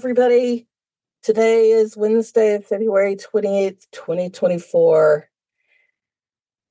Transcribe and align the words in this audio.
everybody. 0.00 0.66
Today 1.22 1.72
is 1.72 1.94
Wednesday, 1.94 2.58
February 2.58 3.16
28th, 3.16 3.84
2024. 3.92 5.28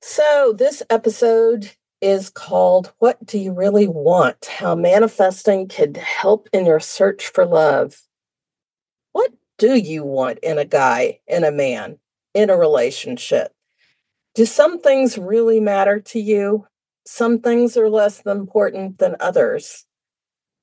So, 0.02 0.52
this 0.58 0.82
episode 0.90 1.70
is 2.00 2.28
called 2.28 2.92
What 2.98 3.24
Do 3.24 3.38
You 3.38 3.52
Really 3.52 3.86
Want? 3.86 4.46
How 4.46 4.74
Manifesting 4.74 5.68
Could 5.68 5.96
Help 5.96 6.48
in 6.52 6.66
Your 6.66 6.80
Search 6.80 7.28
for 7.28 7.46
Love. 7.46 8.02
What 9.12 9.30
do 9.58 9.76
you 9.76 10.02
want 10.02 10.40
in 10.40 10.58
a 10.58 10.64
guy, 10.64 11.20
in 11.28 11.44
a 11.44 11.52
man, 11.52 12.00
in 12.34 12.50
a 12.50 12.56
relationship? 12.56 13.52
Do 14.34 14.44
some 14.44 14.80
things 14.80 15.16
really 15.16 15.60
matter 15.60 16.00
to 16.00 16.18
you? 16.18 16.66
Some 17.06 17.38
things 17.38 17.76
are 17.76 17.88
less 17.88 18.22
important 18.22 18.98
than 18.98 19.14
others. 19.20 19.86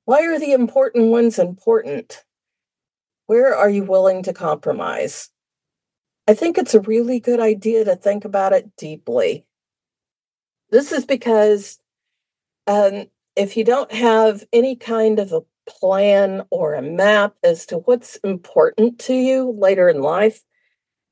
Why 0.04 0.26
are 0.26 0.38
the 0.38 0.52
important 0.52 1.06
ones 1.06 1.38
important? 1.38 2.24
Where 3.28 3.54
are 3.54 3.68
you 3.68 3.84
willing 3.84 4.22
to 4.22 4.32
compromise? 4.32 5.28
I 6.26 6.32
think 6.32 6.56
it's 6.56 6.72
a 6.72 6.80
really 6.80 7.20
good 7.20 7.40
idea 7.40 7.84
to 7.84 7.94
think 7.94 8.24
about 8.24 8.54
it 8.54 8.74
deeply. 8.78 9.44
This 10.70 10.92
is 10.92 11.04
because 11.04 11.78
um, 12.66 13.04
if 13.36 13.58
you 13.58 13.64
don't 13.64 13.92
have 13.92 14.44
any 14.50 14.76
kind 14.76 15.18
of 15.18 15.32
a 15.32 15.42
plan 15.68 16.42
or 16.48 16.72
a 16.72 16.80
map 16.80 17.34
as 17.44 17.66
to 17.66 17.76
what's 17.76 18.16
important 18.16 18.98
to 19.00 19.14
you 19.14 19.54
later 19.58 19.90
in 19.90 20.00
life, 20.00 20.42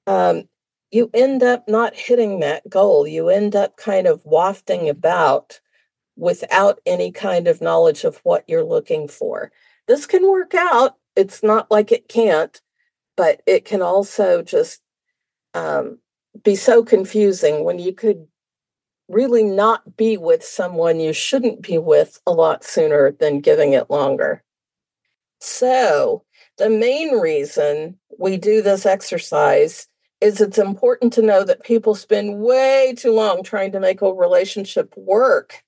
um, 0.06 0.45
you 0.91 1.11
end 1.12 1.42
up 1.42 1.69
not 1.69 1.95
hitting 1.95 2.41
that 2.41 2.67
goal. 2.70 3.06
You 3.06 3.28
end 3.28 3.55
up 3.55 3.77
kind 3.77 4.06
of 4.06 4.25
wafting 4.25 4.89
about 4.89 5.61
without 6.17 6.80
any 6.86 7.12
kind 7.12 7.47
of 7.47 7.61
knowledge 7.61 8.05
of 8.05 8.17
what 8.23 8.45
you're 8.48 8.64
looking 8.64 9.06
for. 9.06 9.53
This 9.86 10.06
can 10.06 10.27
work 10.27 10.55
out. 10.55 10.97
It's 11.17 11.42
not 11.42 11.70
like 11.70 11.91
it 11.91 12.09
can't, 12.09 12.61
but 13.17 13.42
it 13.47 13.64
can 13.64 13.83
also 13.83 14.42
just 14.42 14.81
um, 15.55 15.98
be 16.45 16.55
so 16.55 16.84
confusing 16.84 17.64
when 17.64 17.78
you 17.78 17.92
could 17.92 18.27
really 19.08 19.45
not 19.45 19.97
be 19.97 20.17
with 20.17 20.45
someone 20.45 21.00
you 21.00 21.12
shouldn't 21.12 21.62
be 21.62 21.78
with 21.78 22.20
a 22.27 22.33
lot 22.33 22.64
sooner 22.64 23.12
than 23.12 23.41
giving 23.41 23.73
it 23.73 23.91
longer. 23.91 24.42
So, 25.41 26.25
the 26.58 26.70
main 26.70 27.19
reason 27.19 27.98
we 28.19 28.36
do 28.36 28.62
this 28.62 28.86
exercise 28.86 29.89
is 30.20 30.41
it's 30.41 30.58
important 30.58 31.12
to 31.12 31.23
know 31.23 31.45
that 31.45 31.64
people 31.64 31.95
spend 31.95 32.41
way 32.41 32.95
too 32.97 33.12
long 33.12 33.42
trying 33.42 33.73
to 33.73 33.80
make 33.80 34.01
a 34.01 34.12
relationship 34.12 34.92
work 34.97 35.62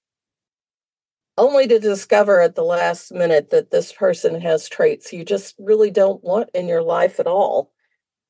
only 1.39 1.67
to 1.69 1.79
discover 1.79 2.41
at 2.41 2.55
the 2.55 2.65
last 2.65 3.13
minute 3.13 3.51
that 3.51 3.71
this 3.71 3.93
person 3.93 4.41
has 4.41 4.69
traits 4.69 5.13
you 5.13 5.25
just 5.25 5.55
really 5.59 5.91
don't 5.91 6.23
want 6.23 6.51
in 6.55 6.69
your 6.69 6.83
life 6.83 7.19
at 7.19 7.27
all. 7.27 7.73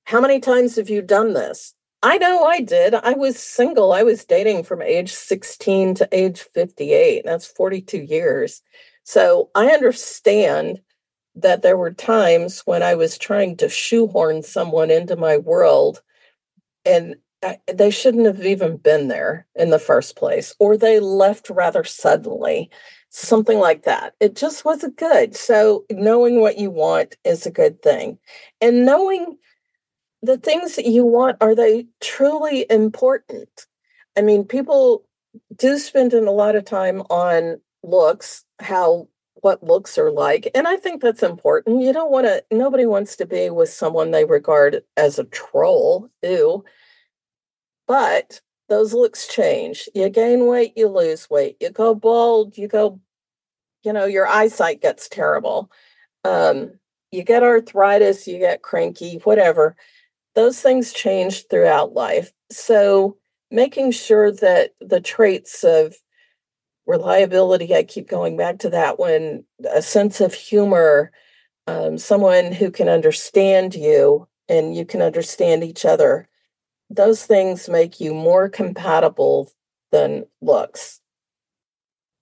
How 0.04 0.20
many 0.20 0.38
times 0.38 0.76
have 0.76 0.88
you 0.88 1.02
done 1.02 1.34
this? 1.34 1.74
I 2.02 2.18
know 2.18 2.44
I 2.44 2.60
did. 2.60 2.94
I 2.94 3.14
was 3.14 3.38
single. 3.38 3.92
I 3.92 4.04
was 4.04 4.24
dating 4.24 4.62
from 4.62 4.82
age 4.82 5.12
16 5.12 5.96
to 5.96 6.08
age 6.12 6.40
58. 6.54 7.22
That's 7.24 7.46
42 7.46 7.98
years. 7.98 8.62
So 9.02 9.50
I 9.54 9.68
understand 9.68 10.80
that 11.34 11.62
there 11.62 11.76
were 11.76 11.92
times 11.92 12.60
when 12.60 12.82
I 12.82 12.94
was 12.94 13.18
trying 13.18 13.56
to 13.56 13.68
shoehorn 13.68 14.42
someone 14.42 14.90
into 14.90 15.16
my 15.16 15.38
world 15.38 16.02
and 16.84 17.16
they 17.72 17.90
shouldn't 17.90 18.26
have 18.26 18.44
even 18.44 18.76
been 18.76 19.08
there 19.08 19.46
in 19.54 19.70
the 19.70 19.78
first 19.78 20.16
place, 20.16 20.54
or 20.58 20.76
they 20.76 20.98
left 20.98 21.50
rather 21.50 21.84
suddenly, 21.84 22.70
something 23.10 23.58
like 23.58 23.84
that. 23.84 24.14
It 24.20 24.36
just 24.36 24.64
wasn't 24.64 24.96
good. 24.96 25.34
So 25.34 25.84
knowing 25.90 26.40
what 26.40 26.58
you 26.58 26.70
want 26.70 27.16
is 27.24 27.46
a 27.46 27.50
good 27.50 27.82
thing. 27.82 28.18
And 28.60 28.84
knowing 28.84 29.38
the 30.22 30.38
things 30.38 30.76
that 30.76 30.86
you 30.86 31.04
want 31.04 31.36
are 31.40 31.54
they 31.54 31.86
truly 32.00 32.66
important 32.70 33.66
i 34.16 34.22
mean 34.22 34.44
people 34.44 35.04
do 35.56 35.78
spend 35.78 36.12
a 36.12 36.30
lot 36.30 36.56
of 36.56 36.64
time 36.64 37.00
on 37.02 37.60
looks 37.82 38.44
how 38.60 39.08
what 39.40 39.62
looks 39.62 39.96
are 39.96 40.10
like 40.10 40.50
and 40.54 40.66
i 40.66 40.76
think 40.76 41.00
that's 41.00 41.22
important 41.22 41.82
you 41.82 41.92
don't 41.92 42.10
want 42.10 42.26
to 42.26 42.42
nobody 42.50 42.86
wants 42.86 43.16
to 43.16 43.26
be 43.26 43.50
with 43.50 43.68
someone 43.68 44.10
they 44.10 44.24
regard 44.24 44.82
as 44.96 45.18
a 45.18 45.24
troll 45.24 46.08
ew 46.22 46.64
but 47.86 48.40
those 48.68 48.92
looks 48.94 49.26
change. 49.26 49.88
You 49.94 50.08
gain 50.08 50.46
weight 50.46 50.74
you 50.76 50.88
lose 50.88 51.28
weight. 51.30 51.56
You 51.60 51.70
go 51.70 51.94
bald 51.94 52.56
you 52.58 52.68
go 52.68 53.00
you 53.82 53.92
know 53.92 54.06
your 54.06 54.26
eyesight 54.26 54.82
gets 54.82 55.08
terrible. 55.08 55.70
Um, 56.24 56.72
you 57.10 57.22
get 57.22 57.42
arthritis 57.42 58.26
you 58.26 58.38
get 58.38 58.62
cranky 58.62 59.20
whatever. 59.24 59.76
Those 60.34 60.60
things 60.60 60.92
change 60.92 61.46
throughout 61.48 61.94
life. 61.94 62.32
So, 62.50 63.16
making 63.50 63.92
sure 63.92 64.30
that 64.30 64.72
the 64.80 65.00
traits 65.00 65.64
of 65.64 65.96
reliability, 66.86 67.74
I 67.74 67.82
keep 67.82 68.08
going 68.08 68.36
back 68.36 68.58
to 68.60 68.70
that 68.70 68.98
one, 68.98 69.44
a 69.72 69.82
sense 69.82 70.20
of 70.20 70.34
humor, 70.34 71.12
um, 71.66 71.98
someone 71.98 72.52
who 72.52 72.70
can 72.70 72.88
understand 72.88 73.74
you 73.74 74.26
and 74.48 74.74
you 74.74 74.86
can 74.86 75.02
understand 75.02 75.62
each 75.62 75.84
other, 75.84 76.27
those 76.90 77.24
things 77.24 77.68
make 77.68 78.00
you 78.00 78.14
more 78.14 78.48
compatible 78.48 79.50
than 79.92 80.24
looks. 80.40 81.00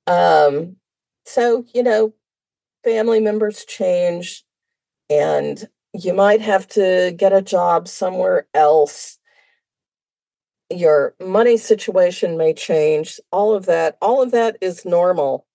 Um, 0.06 0.76
so, 1.24 1.64
you 1.74 1.82
know, 1.82 2.14
family 2.84 3.20
members 3.20 3.64
change 3.64 4.44
and 5.10 5.68
you 5.92 6.12
might 6.12 6.40
have 6.40 6.66
to 6.68 7.12
get 7.16 7.32
a 7.32 7.42
job 7.42 7.88
somewhere 7.88 8.46
else. 8.54 9.18
Your 10.70 11.14
money 11.20 11.56
situation 11.56 12.36
may 12.36 12.52
change. 12.52 13.20
All 13.30 13.54
of 13.54 13.66
that 13.66 13.96
all 14.00 14.22
of 14.22 14.32
that 14.32 14.56
is 14.60 14.84
normal. 14.84 15.46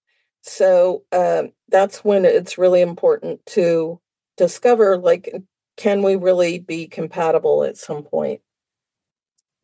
So 0.42 1.04
uh, 1.12 1.44
that's 1.70 2.04
when 2.04 2.26
it's 2.26 2.58
really 2.58 2.82
important 2.82 3.46
to 3.48 4.00
discover 4.38 4.98
like 4.98 5.34
can 5.78 6.02
we 6.02 6.16
really 6.16 6.60
be 6.60 6.88
compatible 6.88 7.64
at 7.64 7.78
some 7.78 8.04
point 8.04 8.42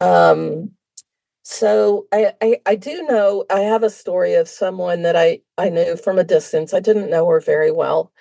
um 0.02 0.72
so 1.44 2.08
I, 2.14 2.34
I 2.42 2.58
i 2.66 2.76
do 2.76 3.04
know 3.04 3.46
i 3.50 3.62
have 3.62 3.84
a 3.84 3.90
story 3.90 4.36
of 4.36 4.50
someone 4.50 5.04
that 5.04 5.16
i 5.16 5.42
i 5.58 5.70
knew 5.70 5.98
from 5.98 6.20
a 6.20 6.24
distance 6.24 6.74
i 6.74 6.80
didn't 6.80 7.10
know 7.10 7.28
her 7.28 7.40
very 7.40 7.72
well 7.72 8.12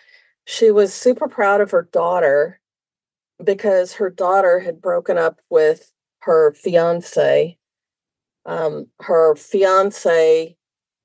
she 0.46 0.70
was 0.70 0.94
super 0.94 1.28
proud 1.28 1.60
of 1.60 1.72
her 1.72 1.88
daughter 1.92 2.60
because 3.42 3.94
her 3.94 4.10
daughter 4.10 4.60
had 4.60 4.80
broken 4.80 5.18
up 5.18 5.40
with 5.50 5.92
her 6.20 6.52
fiance. 6.52 7.58
Um, 8.44 8.86
her 9.00 9.34
fiance 9.34 10.56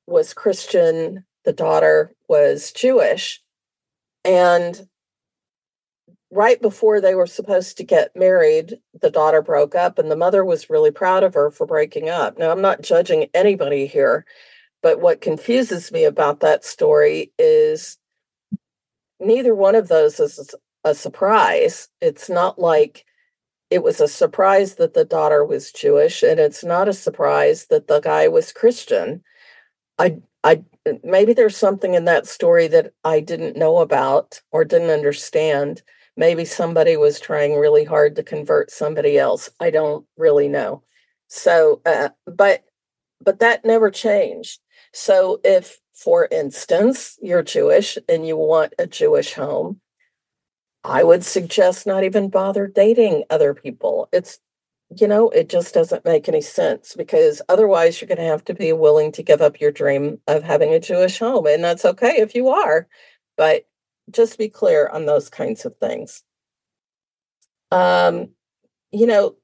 was 0.08 0.34
Christian, 0.34 1.26
the 1.46 1.54
daughter 1.54 2.14
was 2.28 2.72
Jewish. 2.72 3.42
And 4.24 4.88
right 6.32 6.62
before 6.62 7.02
they 7.02 7.14
were 7.14 7.28
supposed 7.28 7.78
to 7.78 7.84
get 7.84 8.16
married, 8.16 8.80
the 9.00 9.12
daughter 9.12 9.42
broke 9.42 9.76
up, 9.76 10.00
and 10.00 10.10
the 10.10 10.16
mother 10.16 10.46
was 10.46 10.70
really 10.70 10.92
proud 10.92 11.24
of 11.24 11.34
her 11.34 11.52
for 11.52 11.68
breaking 11.68 12.10
up. 12.10 12.38
Now, 12.38 12.52
I'm 12.52 12.62
not 12.62 12.82
judging 12.82 13.28
anybody 13.34 13.86
here, 13.86 14.26
but 14.82 15.02
what 15.02 15.22
confuses 15.22 15.92
me 15.92 16.06
about 16.06 16.40
that 16.40 16.64
story 16.64 17.32
is 17.38 17.98
neither 19.20 19.54
one 19.54 19.76
of 19.76 19.90
those 19.90 20.20
is 20.20 20.56
a 20.84 20.96
surprise. 20.96 21.90
It's 22.02 22.30
not 22.30 22.58
like 22.58 23.06
it 23.70 23.84
was 23.84 24.02
a 24.02 24.08
surprise 24.08 24.76
that 24.76 24.94
the 24.94 25.06
daughter 25.06 25.46
was 25.46 25.72
Jewish, 25.72 26.24
and 26.24 26.40
it's 26.40 26.64
not 26.64 26.88
a 26.88 26.94
surprise 26.94 27.68
that 27.68 27.88
the 27.88 28.00
guy 28.00 28.28
was 28.30 28.54
Christian. 28.54 29.24
I, 30.00 30.18
I, 30.44 30.64
maybe 31.04 31.34
there's 31.34 31.58
something 31.58 31.94
in 31.94 32.06
that 32.06 32.28
story 32.28 32.68
that 32.70 32.94
I 33.04 33.20
didn't 33.20 33.58
know 33.58 33.78
about 33.78 34.42
or 34.52 34.66
didn't 34.66 34.90
understand. 34.90 35.84
Maybe 36.18 36.46
somebody 36.46 36.98
was 36.98 37.20
trying 37.20 37.56
really 37.56 37.84
hard 37.84 38.16
to 38.18 38.24
convert 38.24 38.70
somebody 38.70 39.18
else. 39.18 39.50
I 39.60 39.70
don't 39.70 40.06
really 40.18 40.48
know. 40.48 40.84
So, 41.28 41.82
uh, 41.86 42.10
but, 42.26 42.64
but 43.22 43.40
that 43.40 43.64
never 43.64 43.90
changed. 43.90 44.60
So, 44.94 45.40
if, 45.44 45.80
for 45.94 46.28
instance, 46.32 47.18
you're 47.22 47.44
Jewish 47.44 47.98
and 48.10 48.28
you 48.28 48.36
want 48.36 48.74
a 48.78 48.88
Jewish 48.88 49.34
home, 49.34 49.80
I 50.84 51.04
would 51.04 51.24
suggest 51.24 51.86
not 51.86 52.04
even 52.04 52.30
bother 52.30 52.68
dating 52.68 53.24
other 53.30 53.54
people. 53.54 54.10
It's, 54.12 54.40
you 55.00 55.08
know, 55.08 55.30
it 55.30 55.48
just 55.48 55.74
doesn't 55.74 56.06
make 56.06 56.28
any 56.28 56.42
sense 56.42 56.96
because 56.98 57.42
otherwise 57.48 58.02
you're 58.02 58.08
going 58.08 58.18
to 58.18 58.24
have 58.24 58.44
to 58.46 58.54
be 58.54 58.74
willing 58.74 59.12
to 59.14 59.24
give 59.24 59.42
up 59.42 59.62
your 59.62 59.72
dream 59.72 60.20
of 60.28 60.44
having 60.44 60.74
a 60.74 60.80
Jewish 60.80 61.20
home. 61.20 61.46
And 61.46 61.64
that's 61.64 61.86
okay 61.86 62.16
if 62.18 62.36
you 62.36 62.50
are, 62.50 62.88
but 63.38 63.66
just 64.10 64.38
be 64.38 64.50
clear 64.50 64.88
on 64.88 65.06
those 65.06 65.30
kinds 65.30 65.66
of 65.66 65.76
things. 65.78 66.24
Um, 67.72 68.30
you 68.92 69.08
know, 69.08 69.36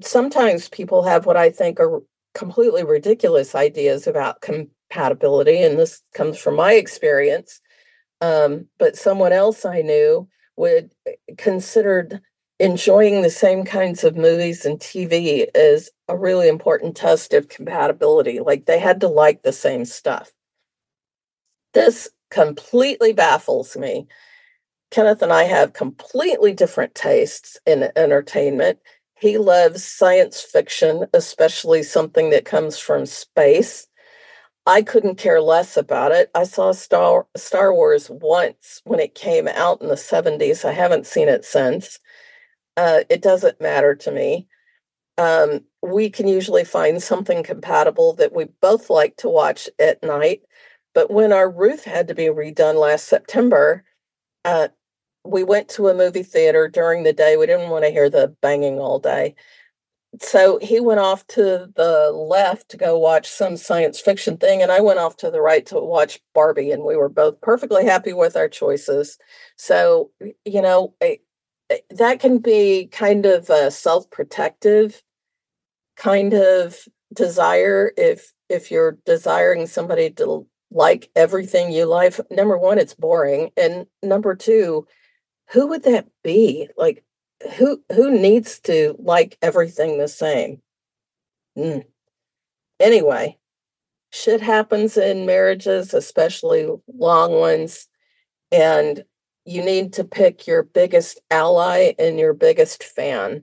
sometimes 0.00 0.68
people 0.68 1.02
have 1.02 1.26
what 1.26 1.36
I 1.36 1.50
think 1.50 1.80
are 1.80 2.02
completely 2.34 2.84
ridiculous 2.84 3.54
ideas 3.54 4.06
about 4.06 4.40
compatibility. 4.40 5.62
And 5.62 5.78
this 5.78 6.02
comes 6.14 6.38
from 6.38 6.56
my 6.56 6.74
experience. 6.74 7.60
Um, 8.20 8.66
but 8.78 8.96
someone 8.96 9.32
else 9.32 9.64
I 9.64 9.82
knew 9.82 10.28
would 10.56 10.92
eh, 11.06 11.12
considered 11.38 12.20
enjoying 12.58 13.22
the 13.22 13.30
same 13.30 13.64
kinds 13.64 14.04
of 14.04 14.16
movies 14.16 14.66
and 14.66 14.78
TV 14.78 15.46
is 15.54 15.90
a 16.08 16.16
really 16.16 16.46
important 16.48 16.94
test 16.94 17.32
of 17.32 17.48
compatibility. 17.48 18.40
Like 18.40 18.66
they 18.66 18.78
had 18.78 19.00
to 19.00 19.08
like 19.08 19.42
the 19.42 19.52
same 19.52 19.86
stuff. 19.86 20.30
This 21.72 22.10
completely 22.30 23.12
baffles 23.12 23.76
me. 23.76 24.06
Kenneth 24.90 25.22
and 25.22 25.32
I 25.32 25.44
have 25.44 25.72
completely 25.72 26.52
different 26.52 26.94
tastes 26.94 27.58
in 27.66 27.90
entertainment. 27.94 28.78
He 29.20 29.38
loves 29.38 29.84
science 29.84 30.40
fiction, 30.40 31.06
especially 31.12 31.82
something 31.82 32.30
that 32.30 32.44
comes 32.44 32.78
from 32.78 33.06
space. 33.06 33.86
I 34.66 34.82
couldn't 34.82 35.16
care 35.16 35.40
less 35.40 35.76
about 35.76 36.12
it. 36.12 36.30
I 36.34 36.44
saw 36.44 36.72
Star 36.72 37.26
Star 37.36 37.72
Wars 37.72 38.10
once 38.10 38.80
when 38.84 39.00
it 39.00 39.14
came 39.14 39.48
out 39.48 39.80
in 39.80 39.88
the 39.88 39.94
70s. 39.94 40.64
I 40.64 40.72
haven't 40.72 41.06
seen 41.06 41.28
it 41.28 41.44
since. 41.44 41.98
Uh, 42.76 43.00
it 43.08 43.22
doesn't 43.22 43.60
matter 43.60 43.94
to 43.94 44.10
me. 44.10 44.46
Um, 45.18 45.64
we 45.82 46.08
can 46.08 46.28
usually 46.28 46.64
find 46.64 47.02
something 47.02 47.42
compatible 47.42 48.14
that 48.14 48.32
we 48.32 48.46
both 48.60 48.90
like 48.90 49.16
to 49.18 49.28
watch 49.28 49.68
at 49.78 50.02
night. 50.02 50.42
But 50.94 51.10
when 51.10 51.32
our 51.32 51.50
roof 51.50 51.84
had 51.84 52.08
to 52.08 52.14
be 52.14 52.24
redone 52.24 52.74
last 52.74 53.06
September, 53.08 53.84
uh, 54.44 54.68
we 55.24 55.44
went 55.44 55.68
to 55.70 55.88
a 55.88 55.94
movie 55.94 56.22
theater 56.22 56.68
during 56.68 57.02
the 57.02 57.12
day. 57.12 57.36
We 57.36 57.46
didn't 57.46 57.70
want 57.70 57.84
to 57.84 57.90
hear 57.90 58.10
the 58.10 58.34
banging 58.42 58.78
all 58.78 58.98
day. 58.98 59.34
So 60.20 60.58
he 60.60 60.80
went 60.80 61.00
off 61.00 61.26
to 61.28 61.70
the 61.76 62.10
left 62.10 62.70
to 62.70 62.76
go 62.76 62.98
watch 62.98 63.28
some 63.28 63.56
science 63.56 64.00
fiction 64.00 64.36
thing, 64.38 64.60
and 64.60 64.72
I 64.72 64.80
went 64.80 64.98
off 64.98 65.16
to 65.18 65.30
the 65.30 65.40
right 65.40 65.64
to 65.66 65.78
watch 65.78 66.20
Barbie, 66.34 66.72
and 66.72 66.82
we 66.84 66.96
were 66.96 67.08
both 67.08 67.40
perfectly 67.40 67.84
happy 67.84 68.12
with 68.12 68.36
our 68.36 68.48
choices. 68.48 69.18
So, 69.56 70.10
you 70.44 70.62
know, 70.62 70.94
Eh, 71.70 71.78
that 71.90 72.20
can 72.20 72.38
be 72.38 72.86
kind 72.88 73.26
of 73.26 73.48
a 73.50 73.70
self-protective 73.70 75.02
kind 75.96 76.34
of 76.34 76.76
desire 77.14 77.92
if 77.96 78.32
if 78.48 78.70
you're 78.70 78.98
desiring 79.06 79.66
somebody 79.66 80.10
to 80.10 80.46
like 80.70 81.10
everything 81.16 81.72
you 81.72 81.84
like 81.84 82.14
number 82.30 82.56
one 82.56 82.78
it's 82.78 82.94
boring 82.94 83.50
and 83.56 83.86
number 84.02 84.34
two 84.34 84.86
who 85.50 85.66
would 85.66 85.82
that 85.82 86.06
be 86.22 86.68
like 86.76 87.02
who 87.56 87.82
who 87.92 88.10
needs 88.10 88.60
to 88.60 88.94
like 88.98 89.36
everything 89.42 89.98
the 89.98 90.08
same 90.08 90.60
mm. 91.56 91.84
anyway 92.78 93.36
shit 94.12 94.40
happens 94.40 94.96
in 94.96 95.26
marriages 95.26 95.92
especially 95.94 96.68
long 96.96 97.32
ones 97.32 97.88
and 98.52 99.04
you 99.44 99.64
need 99.64 99.92
to 99.92 100.04
pick 100.04 100.46
your 100.46 100.62
biggest 100.62 101.20
ally 101.30 101.92
and 101.98 102.18
your 102.18 102.34
biggest 102.34 102.84
fan 102.84 103.42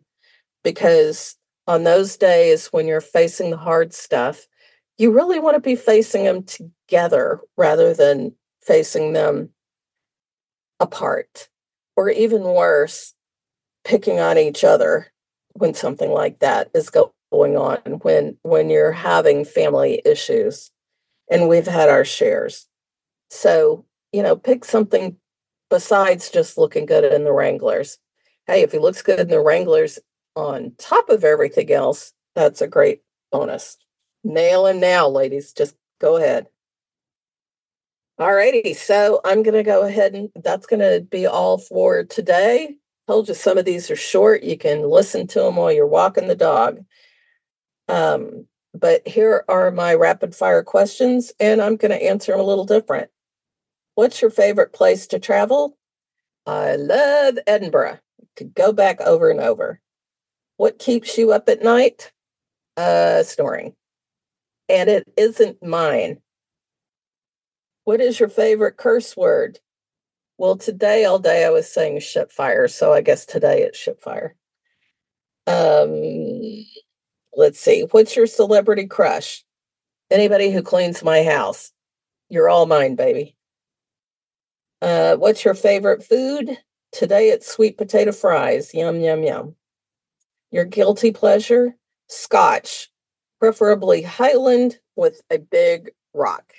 because 0.64 1.38
on 1.68 1.84
those 1.84 2.18
days 2.18 2.68
when 2.68 2.88
you're 2.88 3.02
facing 3.02 3.52
the 3.52 3.58
hard 3.58 3.94
stuff, 3.94 4.48
you 4.98 5.12
really 5.12 5.40
want 5.40 5.56
to 5.56 5.62
be 5.62 5.76
facing 5.76 6.24
them 6.24 6.44
together 6.44 7.40
rather 7.56 7.94
than 7.94 8.34
facing 8.62 9.14
them 9.14 9.50
apart. 10.80 11.50
Or 11.96 12.10
even 12.10 12.44
worse, 12.44 13.16
picking 13.84 14.20
on 14.20 14.38
each 14.38 14.64
other 14.64 15.12
when 15.54 15.74
something 15.74 16.12
like 16.12 16.40
that 16.40 16.70
is 16.76 16.92
going 16.92 17.58
on, 17.58 17.78
when 18.04 18.38
when 18.44 18.70
you're 18.70 18.92
having 18.92 19.46
family 19.46 20.02
issues. 20.06 20.70
And 21.30 21.50
we've 21.50 21.68
had 21.68 21.90
our 21.90 22.06
shares. 22.06 22.68
So, 23.30 23.86
you 24.14 24.22
know, 24.22 24.36
pick 24.36 24.64
something 24.64 25.18
besides 25.70 26.30
just 26.30 26.58
looking 26.58 26.86
good 26.86 27.04
in 27.04 27.24
the 27.24 27.34
Wranglers. 27.34 27.98
Hey, 28.46 28.62
if 28.62 28.72
he 28.72 28.78
looks 28.78 29.02
good 29.02 29.20
in 29.20 29.28
the 29.28 29.42
Wranglers 29.42 30.00
on 30.36 30.74
top 30.78 31.10
of 31.10 31.24
everything 31.24 31.72
else, 31.72 32.14
that's 32.36 32.62
a 32.62 32.68
great 32.68 33.02
bonus. 33.32 33.78
Nail 34.28 34.68
him 34.68 34.82
now, 34.82 35.08
ladies. 35.08 35.54
Just 35.54 35.76
go 36.00 36.18
ahead. 36.18 36.48
All 38.20 38.34
righty. 38.34 38.74
So 38.74 39.22
I'm 39.24 39.42
going 39.42 39.54
to 39.54 39.64
go 39.64 39.84
ahead 39.84 40.16
and 40.16 40.30
that's 40.44 40.66
going 40.66 40.82
to 40.82 41.00
be 41.10 41.26
all 41.26 41.58
for 41.58 42.04
today. 42.04 42.76
Told 43.08 43.30
you 43.30 43.34
some 43.34 43.58
of 43.58 43.64
these 43.64 43.90
are 43.90 43.96
short. 43.96 44.44
You 44.44 44.58
can 44.58 44.82
listen 44.82 45.28
to 45.28 45.40
them 45.40 45.56
while 45.56 45.72
you're 45.72 45.88
walking 45.88 46.28
the 46.28 46.36
dog. 46.36 46.84
Um, 47.88 48.48
but 48.74 49.08
here 49.08 49.46
are 49.48 49.72
my 49.72 49.94
rapid 49.94 50.36
fire 50.36 50.62
questions, 50.62 51.32
and 51.40 51.62
I'm 51.62 51.78
going 51.78 51.92
to 51.92 52.04
answer 52.04 52.34
them 52.34 52.42
a 52.42 52.44
little 52.44 52.66
different. 52.66 53.10
What's 53.96 54.22
your 54.22 54.30
favorite 54.30 54.74
place 54.74 55.08
to 55.08 55.20
travel? 55.20 55.78
I 56.46 56.76
love 56.76 57.40
Edinburgh. 57.48 58.00
Could 58.36 58.54
go 58.54 58.74
back 58.74 59.00
over 59.00 59.30
and 59.30 59.40
over. 59.40 59.80
What 60.58 60.80
keeps 60.80 61.18
you 61.18 61.32
up 61.32 61.48
at 61.48 61.64
night? 61.64 62.12
Uh, 62.76 63.24
snoring. 63.24 63.74
And 64.70 64.90
it 64.90 65.04
isn't 65.16 65.64
mine. 65.64 66.22
What 67.86 68.02
is 68.02 68.20
your 68.20 68.30
favorite 68.30 68.78
curse 68.78 69.16
word? 69.16 69.60
Well, 70.38 70.58
today 70.58 71.06
all 71.06 71.20
day 71.20 71.46
I 71.46 71.50
was 71.50 71.72
saying 71.72 72.00
ship 72.02 72.32
fire, 72.32 72.68
so 72.68 72.94
I 72.94 73.02
guess 73.02 73.26
today 73.26 73.64
it's 73.64 73.78
ship 73.78 74.02
fire. 74.02 74.36
Um, 75.48 76.66
let's 77.36 77.60
see. 77.60 77.88
What's 77.90 78.16
your 78.16 78.28
celebrity 78.28 78.88
crush? 78.88 79.44
Anybody 80.12 80.52
who 80.52 80.62
cleans 80.62 81.04
my 81.04 81.24
house. 81.24 81.72
You're 82.30 82.50
all 82.50 82.66
mine, 82.66 82.96
baby. 82.96 83.36
Uh, 84.82 85.16
what's 85.16 85.44
your 85.44 85.54
favorite 85.54 86.04
food? 86.04 86.58
Today 86.92 87.30
it's 87.30 87.52
sweet 87.52 87.78
potato 87.78 88.12
fries. 88.12 88.74
Yum, 88.74 89.00
yum, 89.00 89.24
yum. 89.24 89.56
Your 90.52 90.66
guilty 90.66 91.12
pleasure? 91.12 91.76
Scotch, 92.10 92.90
preferably 93.40 94.02
Highland 94.02 94.80
with 94.96 95.22
a 95.32 95.38
big 95.38 95.92
rock. 96.14 96.54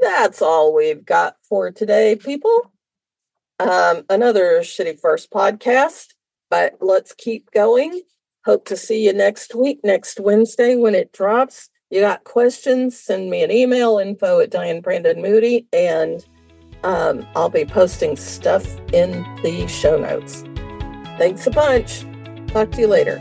That's 0.00 0.42
all 0.42 0.74
we've 0.74 1.04
got 1.04 1.36
for 1.48 1.70
today, 1.70 2.16
people. 2.16 2.72
Um, 3.58 4.04
another 4.08 4.60
Shitty 4.60 5.00
First 5.00 5.30
podcast, 5.30 6.14
but 6.50 6.74
let's 6.80 7.14
keep 7.14 7.50
going. 7.50 8.02
Hope 8.44 8.64
to 8.66 8.76
see 8.76 9.04
you 9.04 9.12
next 9.12 9.54
week, 9.54 9.80
next 9.84 10.18
Wednesday 10.18 10.76
when 10.76 10.94
it 10.94 11.12
drops. 11.12 11.68
You 11.90 12.00
got 12.00 12.24
questions? 12.24 12.98
Send 12.98 13.30
me 13.30 13.42
an 13.42 13.50
email 13.50 13.98
info 13.98 14.40
at 14.40 14.50
Diane 14.50 14.80
Brandon 14.80 15.20
Moody 15.20 15.66
and 15.72 16.24
um, 16.84 17.26
I'll 17.34 17.50
be 17.50 17.64
posting 17.64 18.16
stuff 18.16 18.64
in 18.92 19.22
the 19.42 19.66
show 19.68 19.98
notes. 19.98 20.44
Thanks 21.18 21.46
a 21.46 21.50
bunch. 21.50 22.06
Talk 22.48 22.70
to 22.72 22.80
you 22.80 22.86
later. 22.86 23.18